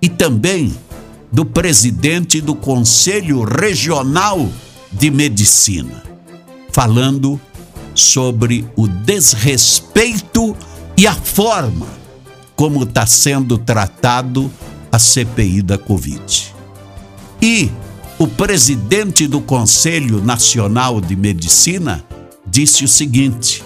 [0.00, 0.74] e também
[1.30, 4.48] do presidente do Conselho Regional
[4.92, 6.02] de Medicina,
[6.72, 7.38] falando
[7.94, 10.56] sobre o desrespeito
[10.96, 11.86] e a forma
[12.56, 14.50] como está sendo tratado
[14.90, 16.53] a CPI da Covid.
[17.40, 17.70] E
[18.18, 22.04] o presidente do Conselho Nacional de Medicina
[22.46, 23.62] disse o seguinte: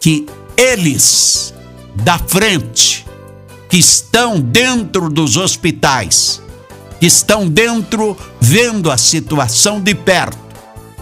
[0.00, 1.54] que eles
[1.94, 3.06] da frente,
[3.68, 6.42] que estão dentro dos hospitais,
[7.00, 10.38] que estão dentro vendo a situação de perto,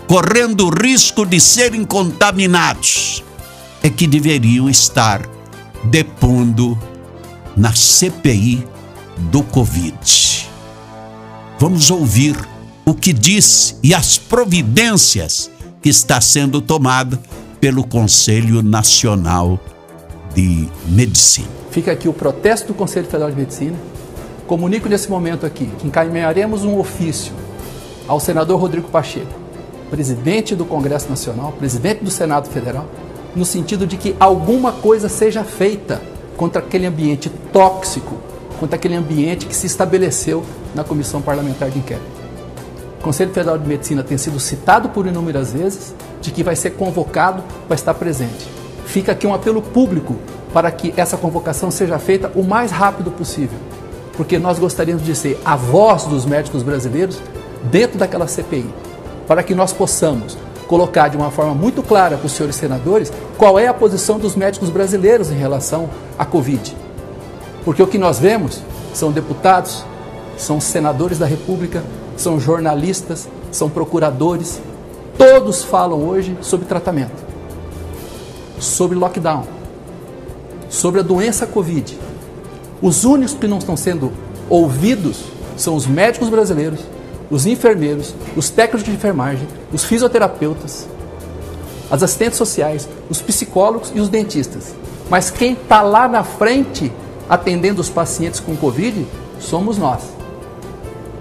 [0.06, 3.22] correndo o risco de serem contaminados,
[3.82, 5.28] é que deveriam estar
[5.84, 6.78] depondo
[7.56, 8.66] na CPI
[9.30, 10.23] do Covid.
[11.64, 12.36] Vamos ouvir
[12.84, 17.18] o que diz e as providências que está sendo tomada
[17.58, 19.58] pelo Conselho Nacional
[20.34, 21.48] de Medicina.
[21.70, 23.78] Fica aqui o protesto do Conselho Federal de Medicina.
[24.46, 27.32] Comunico nesse momento aqui que encaminharemos um ofício
[28.06, 29.32] ao senador Rodrigo Pacheco,
[29.88, 32.86] presidente do Congresso Nacional, presidente do Senado Federal,
[33.34, 36.02] no sentido de que alguma coisa seja feita
[36.36, 40.44] contra aquele ambiente tóxico contra aquele ambiente que se estabeleceu
[40.74, 42.06] na Comissão Parlamentar de Inquérito.
[43.00, 46.70] O Conselho Federal de Medicina tem sido citado por inúmeras vezes de que vai ser
[46.70, 48.48] convocado para estar presente.
[48.86, 50.16] Fica aqui um apelo público
[50.52, 53.58] para que essa convocação seja feita o mais rápido possível,
[54.16, 57.20] porque nós gostaríamos de ser a voz dos médicos brasileiros
[57.70, 58.72] dentro daquela CPI,
[59.26, 63.58] para que nós possamos colocar de uma forma muito clara para os senhores senadores qual
[63.58, 66.83] é a posição dos médicos brasileiros em relação à Covid
[67.64, 68.60] porque o que nós vemos
[68.92, 69.84] são deputados,
[70.36, 71.82] são senadores da República,
[72.16, 74.60] são jornalistas, são procuradores.
[75.16, 77.24] Todos falam hoje sobre tratamento,
[78.58, 79.44] sobre lockdown,
[80.68, 81.98] sobre a doença Covid.
[82.82, 84.12] Os únicos que não estão sendo
[84.50, 85.24] ouvidos
[85.56, 86.80] são os médicos brasileiros,
[87.30, 90.86] os enfermeiros, os técnicos de enfermagem, os fisioterapeutas,
[91.90, 94.74] as assistentes sociais, os psicólogos e os dentistas.
[95.08, 96.92] Mas quem está lá na frente
[97.28, 99.06] atendendo os pacientes com Covid
[99.40, 100.02] somos nós.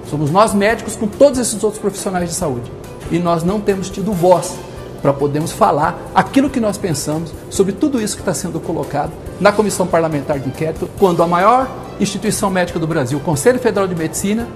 [0.09, 2.71] Somos nós médicos com todos esses outros profissionais de saúde.
[3.11, 4.55] E nós não temos tido voz
[5.01, 9.51] para podermos falar aquilo que nós pensamos sobre tudo isso que está sendo colocado na
[9.51, 11.69] Comissão Parlamentar de Inquérito, quando a maior
[11.99, 14.47] instituição médica do Brasil, o Conselho Federal de Medicina,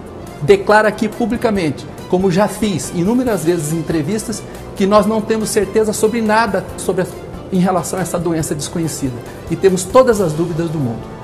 [0.41, 4.41] declara aqui publicamente, como já fiz inúmeras vezes em entrevistas,
[4.75, 7.07] que nós não temos certeza sobre nada sobre a,
[7.51, 9.15] em relação a essa doença desconhecida
[9.49, 11.16] e temos todas as dúvidas do mundo.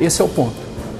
[0.00, 0.54] Esse é o ponto.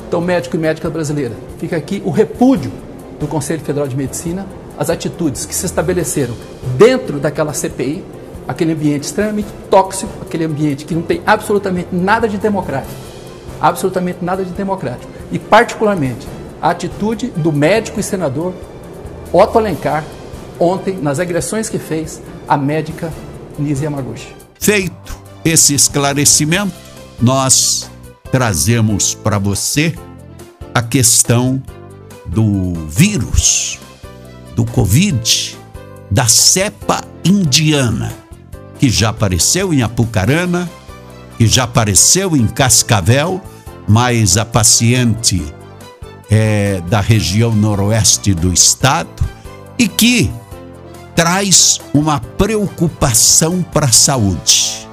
[0.06, 2.72] Então, médico e médica brasileira, fica aqui o repúdio
[3.20, 4.46] do Conselho Federal de Medicina
[4.78, 6.34] às atitudes que se estabeleceram
[6.76, 8.04] dentro daquela CPI,
[8.46, 12.94] aquele ambiente extremamente tóxico, aquele ambiente que não tem absolutamente nada de democrático.
[13.60, 15.10] Absolutamente nada de democrático.
[15.32, 16.26] E, particularmente,
[16.62, 18.54] a atitude do médico e senador
[19.32, 20.04] Otto Alencar
[20.58, 23.12] ontem nas agressões que fez à médica
[23.58, 24.34] Nise Yamaguchi.
[24.58, 26.72] Feito esse esclarecimento,
[27.20, 27.90] nós
[28.30, 29.94] trazemos para você
[30.74, 31.62] a questão
[32.26, 33.78] do vírus,
[34.54, 35.56] do Covid,
[36.10, 38.12] da cepa indiana,
[38.78, 40.68] que já apareceu em Apucarana,
[41.36, 43.40] que já apareceu em Cascavel,
[43.86, 45.42] mas a paciente
[46.30, 49.24] é da região noroeste do estado
[49.78, 50.30] e que
[51.14, 54.86] traz uma preocupação para a saúde.